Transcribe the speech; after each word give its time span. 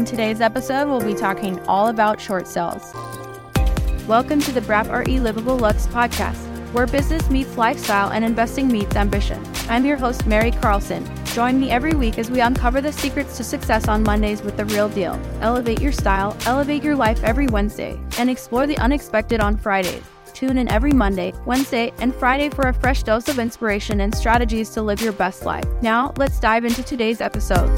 In 0.00 0.06
today's 0.06 0.40
episode, 0.40 0.88
we'll 0.88 1.04
be 1.04 1.12
talking 1.12 1.60
all 1.68 1.88
about 1.88 2.18
short 2.18 2.48
sales. 2.48 2.94
Welcome 4.08 4.40
to 4.40 4.50
the 4.50 4.62
BRAP 4.62 4.88
RE 4.88 5.20
Livable 5.20 5.58
Lux 5.58 5.86
podcast, 5.88 6.38
where 6.72 6.86
business 6.86 7.28
meets 7.28 7.58
lifestyle 7.58 8.10
and 8.10 8.24
investing 8.24 8.68
meets 8.68 8.96
ambition. 8.96 9.44
I'm 9.68 9.84
your 9.84 9.98
host, 9.98 10.26
Mary 10.26 10.52
Carlson. 10.52 11.06
Join 11.26 11.60
me 11.60 11.70
every 11.70 11.92
week 11.92 12.18
as 12.18 12.30
we 12.30 12.40
uncover 12.40 12.80
the 12.80 12.94
secrets 12.94 13.36
to 13.36 13.44
success 13.44 13.88
on 13.88 14.02
Mondays 14.02 14.40
with 14.40 14.56
the 14.56 14.64
real 14.64 14.88
deal. 14.88 15.20
Elevate 15.42 15.82
your 15.82 15.92
style, 15.92 16.34
elevate 16.46 16.82
your 16.82 16.96
life 16.96 17.22
every 17.22 17.48
Wednesday, 17.48 18.00
and 18.16 18.30
explore 18.30 18.66
the 18.66 18.78
unexpected 18.78 19.40
on 19.42 19.58
Fridays. 19.58 20.02
Tune 20.32 20.56
in 20.56 20.68
every 20.68 20.92
Monday, 20.92 21.34
Wednesday, 21.44 21.92
and 21.98 22.14
Friday 22.14 22.48
for 22.48 22.68
a 22.68 22.72
fresh 22.72 23.02
dose 23.02 23.28
of 23.28 23.38
inspiration 23.38 24.00
and 24.00 24.14
strategies 24.14 24.70
to 24.70 24.80
live 24.80 25.02
your 25.02 25.12
best 25.12 25.44
life. 25.44 25.66
Now, 25.82 26.14
let's 26.16 26.40
dive 26.40 26.64
into 26.64 26.82
today's 26.82 27.20
episode. 27.20 27.68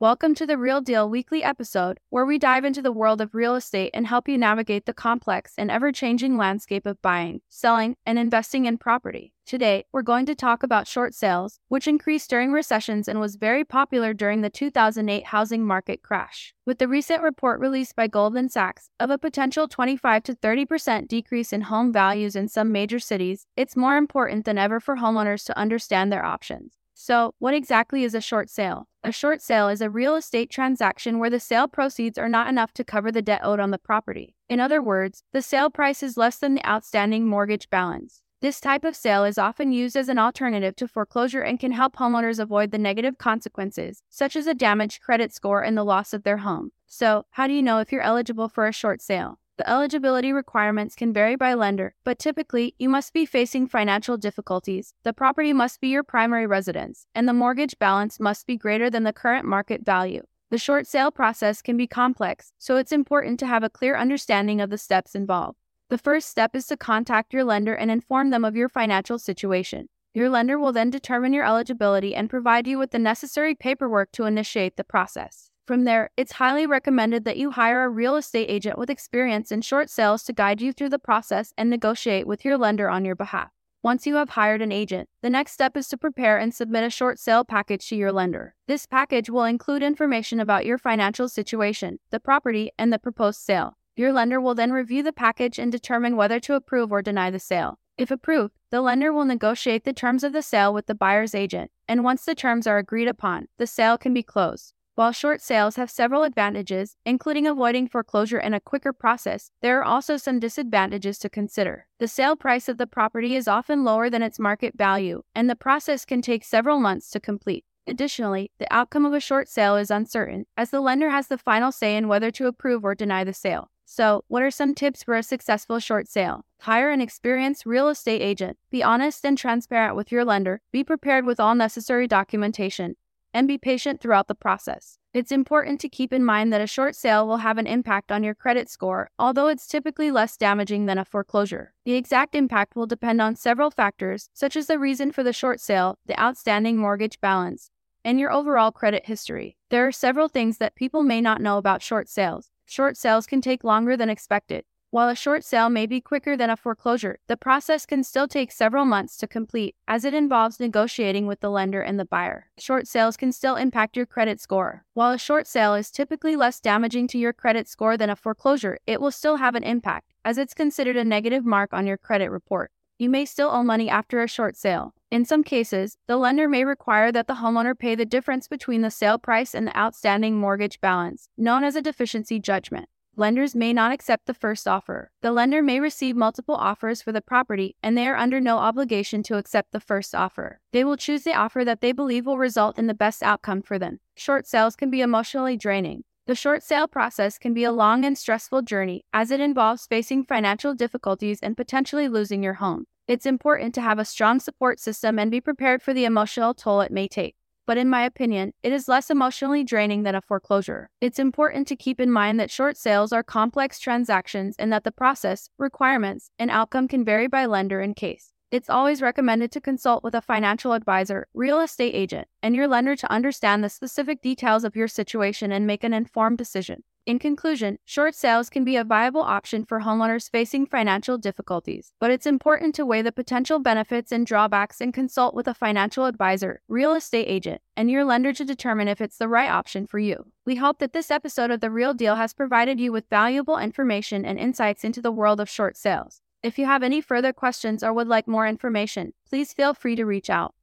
Welcome 0.00 0.34
to 0.36 0.46
the 0.46 0.56
Real 0.56 0.80
Deal 0.80 1.10
weekly 1.10 1.44
episode, 1.44 2.00
where 2.08 2.24
we 2.24 2.38
dive 2.38 2.64
into 2.64 2.80
the 2.80 2.90
world 2.90 3.20
of 3.20 3.34
real 3.34 3.54
estate 3.54 3.90
and 3.92 4.06
help 4.06 4.30
you 4.30 4.38
navigate 4.38 4.86
the 4.86 4.94
complex 4.94 5.52
and 5.58 5.70
ever 5.70 5.92
changing 5.92 6.38
landscape 6.38 6.86
of 6.86 7.02
buying, 7.02 7.42
selling, 7.50 7.96
and 8.06 8.18
investing 8.18 8.64
in 8.64 8.78
property. 8.78 9.34
Today, 9.44 9.84
we're 9.92 10.00
going 10.00 10.24
to 10.24 10.34
talk 10.34 10.62
about 10.62 10.88
short 10.88 11.12
sales, 11.12 11.60
which 11.68 11.86
increased 11.86 12.30
during 12.30 12.50
recessions 12.50 13.08
and 13.08 13.20
was 13.20 13.36
very 13.36 13.62
popular 13.62 14.14
during 14.14 14.40
the 14.40 14.48
2008 14.48 15.26
housing 15.26 15.66
market 15.66 16.02
crash. 16.02 16.54
With 16.64 16.78
the 16.78 16.88
recent 16.88 17.22
report 17.22 17.60
released 17.60 17.94
by 17.94 18.06
Goldman 18.06 18.48
Sachs 18.48 18.88
of 18.98 19.10
a 19.10 19.18
potential 19.18 19.68
25 19.68 20.22
to 20.22 20.34
30% 20.34 21.08
decrease 21.08 21.52
in 21.52 21.60
home 21.60 21.92
values 21.92 22.34
in 22.34 22.48
some 22.48 22.72
major 22.72 23.00
cities, 23.00 23.46
it's 23.54 23.76
more 23.76 23.98
important 23.98 24.46
than 24.46 24.56
ever 24.56 24.80
for 24.80 24.96
homeowners 24.96 25.44
to 25.44 25.58
understand 25.58 26.10
their 26.10 26.24
options. 26.24 26.79
So, 27.02 27.34
what 27.38 27.54
exactly 27.54 28.04
is 28.04 28.14
a 28.14 28.20
short 28.20 28.50
sale? 28.50 28.86
A 29.02 29.10
short 29.10 29.40
sale 29.40 29.70
is 29.70 29.80
a 29.80 29.88
real 29.88 30.16
estate 30.16 30.50
transaction 30.50 31.18
where 31.18 31.30
the 31.30 31.40
sale 31.40 31.66
proceeds 31.66 32.18
are 32.18 32.28
not 32.28 32.46
enough 32.46 32.74
to 32.74 32.84
cover 32.84 33.10
the 33.10 33.22
debt 33.22 33.40
owed 33.42 33.58
on 33.58 33.70
the 33.70 33.78
property. 33.78 34.36
In 34.50 34.60
other 34.60 34.82
words, 34.82 35.22
the 35.32 35.40
sale 35.40 35.70
price 35.70 36.02
is 36.02 36.18
less 36.18 36.36
than 36.36 36.54
the 36.54 36.68
outstanding 36.68 37.26
mortgage 37.26 37.70
balance. 37.70 38.20
This 38.42 38.60
type 38.60 38.84
of 38.84 38.94
sale 38.94 39.24
is 39.24 39.38
often 39.38 39.72
used 39.72 39.96
as 39.96 40.10
an 40.10 40.18
alternative 40.18 40.76
to 40.76 40.86
foreclosure 40.86 41.40
and 41.40 41.58
can 41.58 41.72
help 41.72 41.96
homeowners 41.96 42.38
avoid 42.38 42.70
the 42.70 42.76
negative 42.76 43.16
consequences, 43.16 44.02
such 44.10 44.36
as 44.36 44.46
a 44.46 44.52
damaged 44.52 45.00
credit 45.00 45.32
score 45.32 45.62
and 45.62 45.78
the 45.78 45.84
loss 45.84 46.12
of 46.12 46.22
their 46.22 46.38
home. 46.38 46.70
So, 46.86 47.24
how 47.30 47.46
do 47.46 47.54
you 47.54 47.62
know 47.62 47.78
if 47.78 47.90
you're 47.90 48.02
eligible 48.02 48.50
for 48.50 48.66
a 48.66 48.74
short 48.74 49.00
sale? 49.00 49.38
The 49.60 49.68
eligibility 49.68 50.32
requirements 50.32 50.94
can 50.94 51.12
vary 51.12 51.36
by 51.36 51.52
lender, 51.52 51.94
but 52.02 52.18
typically 52.18 52.74
you 52.78 52.88
must 52.88 53.12
be 53.12 53.26
facing 53.26 53.66
financial 53.66 54.16
difficulties, 54.16 54.94
the 55.02 55.12
property 55.12 55.52
must 55.52 55.82
be 55.82 55.88
your 55.88 56.02
primary 56.02 56.46
residence, 56.46 57.04
and 57.14 57.28
the 57.28 57.34
mortgage 57.34 57.78
balance 57.78 58.18
must 58.18 58.46
be 58.46 58.56
greater 58.56 58.88
than 58.88 59.02
the 59.04 59.12
current 59.12 59.44
market 59.44 59.84
value. 59.84 60.22
The 60.48 60.56
short 60.56 60.86
sale 60.86 61.10
process 61.10 61.60
can 61.60 61.76
be 61.76 61.86
complex, 61.86 62.54
so 62.56 62.78
it's 62.78 62.90
important 62.90 63.38
to 63.40 63.46
have 63.46 63.62
a 63.62 63.68
clear 63.68 63.98
understanding 63.98 64.62
of 64.62 64.70
the 64.70 64.78
steps 64.78 65.14
involved. 65.14 65.58
The 65.90 65.98
first 65.98 66.30
step 66.30 66.56
is 66.56 66.66
to 66.68 66.78
contact 66.78 67.34
your 67.34 67.44
lender 67.44 67.74
and 67.74 67.90
inform 67.90 68.30
them 68.30 68.46
of 68.46 68.56
your 68.56 68.70
financial 68.70 69.18
situation. 69.18 69.90
Your 70.14 70.30
lender 70.30 70.58
will 70.58 70.72
then 70.72 70.88
determine 70.88 71.34
your 71.34 71.44
eligibility 71.44 72.14
and 72.14 72.30
provide 72.30 72.66
you 72.66 72.78
with 72.78 72.92
the 72.92 72.98
necessary 72.98 73.54
paperwork 73.54 74.10
to 74.12 74.24
initiate 74.24 74.78
the 74.78 74.84
process. 74.84 75.49
From 75.70 75.84
there, 75.84 76.10
it's 76.16 76.32
highly 76.32 76.66
recommended 76.66 77.24
that 77.26 77.36
you 77.36 77.52
hire 77.52 77.84
a 77.84 77.88
real 77.88 78.16
estate 78.16 78.50
agent 78.50 78.76
with 78.76 78.90
experience 78.90 79.52
in 79.52 79.60
short 79.60 79.88
sales 79.88 80.24
to 80.24 80.32
guide 80.32 80.60
you 80.60 80.72
through 80.72 80.88
the 80.88 80.98
process 80.98 81.52
and 81.56 81.70
negotiate 81.70 82.26
with 82.26 82.44
your 82.44 82.58
lender 82.58 82.90
on 82.90 83.04
your 83.04 83.14
behalf. 83.14 83.52
Once 83.80 84.04
you 84.04 84.16
have 84.16 84.30
hired 84.30 84.62
an 84.62 84.72
agent, 84.72 85.08
the 85.22 85.30
next 85.30 85.52
step 85.52 85.76
is 85.76 85.86
to 85.86 85.96
prepare 85.96 86.36
and 86.38 86.52
submit 86.52 86.82
a 86.82 86.90
short 86.90 87.20
sale 87.20 87.44
package 87.44 87.88
to 87.88 87.94
your 87.94 88.10
lender. 88.10 88.56
This 88.66 88.84
package 88.84 89.30
will 89.30 89.44
include 89.44 89.84
information 89.84 90.40
about 90.40 90.66
your 90.66 90.76
financial 90.76 91.28
situation, 91.28 92.00
the 92.10 92.18
property, 92.18 92.72
and 92.76 92.92
the 92.92 92.98
proposed 92.98 93.38
sale. 93.38 93.78
Your 93.94 94.12
lender 94.12 94.40
will 94.40 94.56
then 94.56 94.72
review 94.72 95.04
the 95.04 95.12
package 95.12 95.56
and 95.56 95.70
determine 95.70 96.16
whether 96.16 96.40
to 96.40 96.54
approve 96.56 96.90
or 96.90 97.00
deny 97.00 97.30
the 97.30 97.38
sale. 97.38 97.78
If 97.96 98.10
approved, 98.10 98.54
the 98.72 98.80
lender 98.80 99.12
will 99.12 99.24
negotiate 99.24 99.84
the 99.84 99.92
terms 99.92 100.24
of 100.24 100.32
the 100.32 100.42
sale 100.42 100.74
with 100.74 100.86
the 100.86 100.96
buyer's 100.96 101.32
agent, 101.32 101.70
and 101.86 102.02
once 102.02 102.24
the 102.24 102.34
terms 102.34 102.66
are 102.66 102.78
agreed 102.78 103.06
upon, 103.06 103.46
the 103.58 103.68
sale 103.68 103.96
can 103.96 104.12
be 104.12 104.24
closed. 104.24 104.74
While 105.00 105.12
short 105.12 105.40
sales 105.40 105.76
have 105.76 105.90
several 105.90 106.24
advantages, 106.24 106.94
including 107.06 107.46
avoiding 107.46 107.88
foreclosure 107.88 108.36
and 108.36 108.54
a 108.54 108.60
quicker 108.60 108.92
process, 108.92 109.50
there 109.62 109.78
are 109.78 109.82
also 109.82 110.18
some 110.18 110.38
disadvantages 110.38 111.18
to 111.20 111.30
consider. 111.30 111.86
The 111.98 112.06
sale 112.06 112.36
price 112.36 112.68
of 112.68 112.76
the 112.76 112.86
property 112.86 113.34
is 113.34 113.48
often 113.48 113.82
lower 113.82 114.10
than 114.10 114.20
its 114.20 114.38
market 114.38 114.76
value, 114.76 115.22
and 115.34 115.48
the 115.48 115.56
process 115.56 116.04
can 116.04 116.20
take 116.20 116.44
several 116.44 116.80
months 116.80 117.08
to 117.12 117.18
complete. 117.18 117.64
Additionally, 117.86 118.50
the 118.58 118.70
outcome 118.70 119.06
of 119.06 119.14
a 119.14 119.20
short 119.20 119.48
sale 119.48 119.76
is 119.76 119.90
uncertain, 119.90 120.44
as 120.54 120.68
the 120.68 120.82
lender 120.82 121.08
has 121.08 121.28
the 121.28 121.38
final 121.38 121.72
say 121.72 121.96
in 121.96 122.06
whether 122.06 122.30
to 122.32 122.46
approve 122.46 122.84
or 122.84 122.94
deny 122.94 123.24
the 123.24 123.32
sale. 123.32 123.70
So, 123.86 124.24
what 124.28 124.42
are 124.42 124.50
some 124.50 124.74
tips 124.74 125.02
for 125.02 125.16
a 125.16 125.22
successful 125.22 125.78
short 125.78 126.08
sale? 126.08 126.44
Hire 126.60 126.90
an 126.90 127.00
experienced 127.00 127.64
real 127.64 127.88
estate 127.88 128.20
agent. 128.20 128.58
Be 128.70 128.82
honest 128.82 129.24
and 129.24 129.38
transparent 129.38 129.96
with 129.96 130.12
your 130.12 130.26
lender. 130.26 130.60
Be 130.70 130.84
prepared 130.84 131.24
with 131.24 131.40
all 131.40 131.54
necessary 131.54 132.06
documentation 132.06 132.96
and 133.32 133.48
be 133.48 133.58
patient 133.58 134.00
throughout 134.00 134.28
the 134.28 134.34
process. 134.34 134.98
It's 135.12 135.32
important 135.32 135.80
to 135.80 135.88
keep 135.88 136.12
in 136.12 136.24
mind 136.24 136.52
that 136.52 136.60
a 136.60 136.66
short 136.66 136.94
sale 136.94 137.26
will 137.26 137.38
have 137.38 137.58
an 137.58 137.66
impact 137.66 138.12
on 138.12 138.22
your 138.22 138.34
credit 138.34 138.70
score, 138.70 139.10
although 139.18 139.48
it's 139.48 139.66
typically 139.66 140.10
less 140.10 140.36
damaging 140.36 140.86
than 140.86 140.98
a 140.98 141.04
foreclosure. 141.04 141.74
The 141.84 141.94
exact 141.94 142.34
impact 142.34 142.76
will 142.76 142.86
depend 142.86 143.20
on 143.20 143.34
several 143.34 143.70
factors, 143.70 144.28
such 144.32 144.56
as 144.56 144.66
the 144.68 144.78
reason 144.78 145.10
for 145.10 145.22
the 145.22 145.32
short 145.32 145.60
sale, 145.60 145.98
the 146.06 146.20
outstanding 146.20 146.76
mortgage 146.76 147.20
balance, 147.20 147.70
and 148.04 148.20
your 148.20 148.32
overall 148.32 148.70
credit 148.70 149.06
history. 149.06 149.56
There 149.70 149.86
are 149.86 149.92
several 149.92 150.28
things 150.28 150.58
that 150.58 150.76
people 150.76 151.02
may 151.02 151.20
not 151.20 151.40
know 151.40 151.58
about 151.58 151.82
short 151.82 152.08
sales. 152.08 152.50
Short 152.64 152.96
sales 152.96 153.26
can 153.26 153.40
take 153.40 153.64
longer 153.64 153.96
than 153.96 154.10
expected. 154.10 154.64
While 154.92 155.08
a 155.08 155.14
short 155.14 155.44
sale 155.44 155.70
may 155.70 155.86
be 155.86 156.00
quicker 156.00 156.36
than 156.36 156.50
a 156.50 156.56
foreclosure, 156.56 157.20
the 157.28 157.36
process 157.36 157.86
can 157.86 158.02
still 158.02 158.26
take 158.26 158.50
several 158.50 158.84
months 158.84 159.16
to 159.18 159.28
complete 159.28 159.76
as 159.86 160.04
it 160.04 160.14
involves 160.14 160.58
negotiating 160.58 161.28
with 161.28 161.38
the 161.38 161.48
lender 161.48 161.80
and 161.80 161.96
the 161.96 162.04
buyer. 162.04 162.50
Short 162.58 162.88
sales 162.88 163.16
can 163.16 163.30
still 163.30 163.54
impact 163.54 163.96
your 163.96 164.06
credit 164.06 164.40
score. 164.40 164.84
While 164.94 165.12
a 165.12 165.18
short 165.18 165.46
sale 165.46 165.76
is 165.76 165.92
typically 165.92 166.34
less 166.34 166.58
damaging 166.58 167.06
to 167.08 167.18
your 167.18 167.32
credit 167.32 167.68
score 167.68 167.96
than 167.96 168.10
a 168.10 168.16
foreclosure, 168.16 168.78
it 168.84 169.00
will 169.00 169.12
still 169.12 169.36
have 169.36 169.54
an 169.54 169.62
impact 169.62 170.12
as 170.24 170.38
it's 170.38 170.54
considered 170.54 170.96
a 170.96 171.04
negative 171.04 171.44
mark 171.44 171.72
on 171.72 171.86
your 171.86 171.96
credit 171.96 172.28
report. 172.28 172.72
You 172.98 173.10
may 173.10 173.26
still 173.26 173.48
owe 173.48 173.62
money 173.62 173.88
after 173.88 174.20
a 174.20 174.28
short 174.28 174.56
sale. 174.56 174.94
In 175.08 175.24
some 175.24 175.44
cases, 175.44 175.98
the 176.08 176.16
lender 176.16 176.48
may 176.48 176.64
require 176.64 177.12
that 177.12 177.28
the 177.28 177.34
homeowner 177.34 177.78
pay 177.78 177.94
the 177.94 178.04
difference 178.04 178.48
between 178.48 178.82
the 178.82 178.90
sale 178.90 179.18
price 179.18 179.54
and 179.54 179.68
the 179.68 179.78
outstanding 179.78 180.36
mortgage 180.36 180.80
balance, 180.80 181.28
known 181.38 181.62
as 181.62 181.76
a 181.76 181.80
deficiency 181.80 182.40
judgment 182.40 182.88
lenders 183.20 183.54
may 183.54 183.70
not 183.72 183.92
accept 183.92 184.24
the 184.24 184.34
first 184.34 184.66
offer. 184.66 185.10
The 185.20 185.30
lender 185.30 185.62
may 185.62 185.78
receive 185.78 186.16
multiple 186.16 186.54
offers 186.54 187.02
for 187.02 187.12
the 187.12 187.20
property, 187.20 187.76
and 187.82 187.96
they 187.96 188.08
are 188.08 188.16
under 188.16 188.40
no 188.40 188.56
obligation 188.56 189.22
to 189.24 189.36
accept 189.36 189.72
the 189.72 189.78
first 189.78 190.14
offer. 190.14 190.60
They 190.72 190.84
will 190.84 190.96
choose 190.96 191.22
the 191.22 191.34
offer 191.34 191.62
that 191.64 191.82
they 191.82 191.92
believe 191.92 192.24
will 192.24 192.38
result 192.38 192.78
in 192.78 192.86
the 192.86 192.94
best 192.94 193.22
outcome 193.22 193.60
for 193.60 193.78
them. 193.78 194.00
Short 194.16 194.46
sales 194.46 194.74
can 194.74 194.90
be 194.90 195.02
emotionally 195.02 195.58
draining. 195.58 196.04
The 196.26 196.34
short 196.34 196.62
sale 196.62 196.88
process 196.88 197.38
can 197.38 197.52
be 197.52 197.64
a 197.64 197.72
long 197.72 198.06
and 198.06 198.16
stressful 198.16 198.62
journey 198.62 199.04
as 199.12 199.30
it 199.30 199.40
involves 199.40 199.86
facing 199.86 200.24
financial 200.24 200.74
difficulties 200.74 201.40
and 201.42 201.56
potentially 201.56 202.08
losing 202.08 202.42
your 202.42 202.54
home. 202.54 202.86
It's 203.06 203.26
important 203.26 203.74
to 203.74 203.82
have 203.82 203.98
a 203.98 204.04
strong 204.04 204.40
support 204.40 204.80
system 204.80 205.18
and 205.18 205.30
be 205.30 205.40
prepared 205.42 205.82
for 205.82 205.92
the 205.92 206.06
emotional 206.06 206.54
toll 206.54 206.80
it 206.80 206.92
may 206.92 207.06
take 207.06 207.34
but 207.70 207.78
in 207.78 207.88
my 207.88 208.02
opinion, 208.02 208.52
it 208.64 208.72
is 208.72 208.88
less 208.88 209.10
emotionally 209.10 209.62
draining 209.62 210.02
than 210.02 210.16
a 210.16 210.20
foreclosure. 210.20 210.90
It's 211.00 211.20
important 211.20 211.68
to 211.68 211.76
keep 211.76 212.00
in 212.00 212.10
mind 212.10 212.40
that 212.40 212.50
short 212.50 212.76
sales 212.76 213.12
are 213.12 213.22
complex 213.22 213.78
transactions 213.78 214.56
and 214.58 214.72
that 214.72 214.82
the 214.82 214.90
process, 214.90 215.50
requirements, 215.56 216.32
and 216.36 216.50
outcome 216.50 216.88
can 216.88 217.04
vary 217.04 217.28
by 217.28 217.46
lender 217.46 217.80
and 217.80 217.94
case. 217.94 218.32
It's 218.50 218.68
always 218.68 219.00
recommended 219.00 219.52
to 219.52 219.60
consult 219.60 220.02
with 220.02 220.12
a 220.12 220.20
financial 220.20 220.72
advisor, 220.72 221.28
real 221.34 221.60
estate 221.60 221.94
agent, 221.94 222.26
and 222.42 222.56
your 222.56 222.66
lender 222.66 222.96
to 222.96 223.12
understand 223.12 223.62
the 223.62 223.68
specific 223.68 224.20
details 224.20 224.64
of 224.64 224.74
your 224.74 224.88
situation 224.88 225.52
and 225.52 225.68
make 225.68 225.84
an 225.84 225.94
informed 225.94 226.38
decision. 226.38 226.82
In 227.06 227.20
conclusion, 227.20 227.78
short 227.84 228.16
sales 228.16 228.50
can 228.50 228.64
be 228.64 228.74
a 228.74 228.82
viable 228.82 229.22
option 229.22 229.64
for 229.64 229.82
homeowners 229.82 230.28
facing 230.28 230.66
financial 230.66 231.16
difficulties, 231.16 231.92
but 232.00 232.10
it's 232.10 232.26
important 232.26 232.74
to 232.74 232.84
weigh 232.84 233.02
the 233.02 233.12
potential 233.12 233.60
benefits 233.60 234.10
and 234.10 234.26
drawbacks 234.26 234.80
and 234.80 234.92
consult 234.92 235.32
with 235.32 235.46
a 235.46 235.54
financial 235.54 236.06
advisor, 236.06 236.60
real 236.66 236.94
estate 236.94 237.26
agent, 237.28 237.60
and 237.76 237.88
your 237.88 238.04
lender 238.04 238.32
to 238.32 238.44
determine 238.44 238.88
if 238.88 239.00
it's 239.00 239.18
the 239.18 239.28
right 239.28 239.48
option 239.48 239.86
for 239.86 240.00
you. 240.00 240.26
We 240.44 240.56
hope 240.56 240.80
that 240.80 240.92
this 240.92 241.12
episode 241.12 241.52
of 241.52 241.60
The 241.60 241.70
Real 241.70 241.94
Deal 241.94 242.16
has 242.16 242.34
provided 242.34 242.80
you 242.80 242.90
with 242.90 243.08
valuable 243.08 243.58
information 243.58 244.24
and 244.24 244.40
insights 244.40 244.82
into 244.82 245.00
the 245.00 245.12
world 245.12 245.38
of 245.38 245.48
short 245.48 245.76
sales. 245.76 246.20
If 246.42 246.58
you 246.58 246.64
have 246.64 246.82
any 246.82 247.02
further 247.02 247.34
questions 247.34 247.82
or 247.82 247.92
would 247.92 248.08
like 248.08 248.26
more 248.26 248.46
information, 248.46 249.12
please 249.28 249.52
feel 249.52 249.74
free 249.74 249.94
to 249.96 250.06
reach 250.06 250.30
out. 250.30 250.54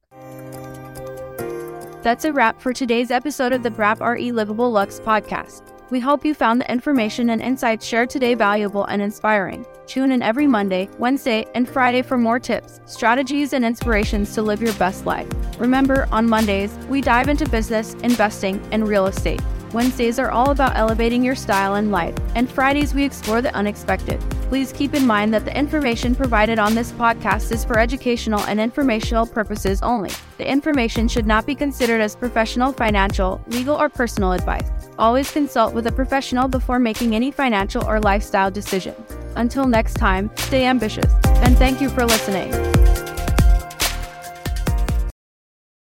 That's 2.02 2.24
a 2.24 2.32
wrap 2.32 2.60
for 2.60 2.72
today's 2.72 3.12
episode 3.12 3.52
of 3.52 3.62
the 3.62 3.70
BRAP 3.70 4.00
RE 4.00 4.32
Livable 4.32 4.72
Lux 4.72 4.98
podcast. 4.98 5.62
We 5.90 6.00
hope 6.00 6.24
you 6.24 6.34
found 6.34 6.60
the 6.60 6.70
information 6.70 7.30
and 7.30 7.40
insights 7.40 7.86
shared 7.86 8.10
today 8.10 8.34
valuable 8.34 8.86
and 8.86 9.00
inspiring. 9.00 9.64
Tune 9.86 10.10
in 10.10 10.20
every 10.20 10.48
Monday, 10.48 10.88
Wednesday, 10.98 11.46
and 11.54 11.68
Friday 11.68 12.02
for 12.02 12.18
more 12.18 12.40
tips, 12.40 12.80
strategies, 12.86 13.52
and 13.52 13.64
inspirations 13.64 14.34
to 14.34 14.42
live 14.42 14.60
your 14.60 14.74
best 14.74 15.06
life. 15.06 15.28
Remember, 15.60 16.08
on 16.10 16.28
Mondays, 16.28 16.76
we 16.88 17.00
dive 17.00 17.28
into 17.28 17.48
business, 17.48 17.94
investing, 18.02 18.60
and 18.72 18.88
real 18.88 19.06
estate. 19.06 19.40
Wednesdays 19.72 20.18
are 20.18 20.30
all 20.30 20.50
about 20.50 20.76
elevating 20.76 21.22
your 21.22 21.36
style 21.36 21.76
and 21.76 21.92
life, 21.92 22.16
and 22.34 22.50
Fridays 22.50 22.94
we 22.94 23.04
explore 23.04 23.40
the 23.40 23.54
unexpected. 23.54 24.20
Please 24.48 24.72
keep 24.72 24.94
in 24.94 25.06
mind 25.06 25.34
that 25.34 25.44
the 25.44 25.56
information 25.56 26.14
provided 26.14 26.58
on 26.58 26.74
this 26.74 26.90
podcast 26.92 27.52
is 27.52 27.66
for 27.66 27.78
educational 27.78 28.40
and 28.40 28.58
informational 28.58 29.26
purposes 29.26 29.82
only. 29.82 30.10
The 30.38 30.50
information 30.50 31.06
should 31.06 31.26
not 31.26 31.44
be 31.44 31.54
considered 31.54 32.00
as 32.00 32.16
professional, 32.16 32.72
financial, 32.72 33.42
legal, 33.48 33.76
or 33.76 33.90
personal 33.90 34.32
advice. 34.32 34.70
Always 34.98 35.30
consult 35.30 35.74
with 35.74 35.86
a 35.86 35.92
professional 35.92 36.48
before 36.48 36.78
making 36.78 37.14
any 37.14 37.30
financial 37.30 37.84
or 37.84 38.00
lifestyle 38.00 38.50
decisions. 38.50 38.98
Until 39.36 39.66
next 39.66 39.94
time, 39.94 40.30
stay 40.36 40.64
ambitious, 40.64 41.12
and 41.26 41.56
thank 41.58 41.82
you 41.82 41.90
for 41.90 42.06
listening. 42.06 42.77